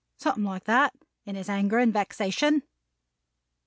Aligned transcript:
Something 0.17 0.45
like 0.45 0.63
that, 0.63 0.95
in 1.27 1.35
his 1.35 1.47
anger 1.47 1.77
and 1.77 1.93
vexation." 1.93 2.63